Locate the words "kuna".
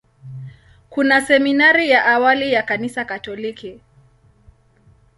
0.89-1.21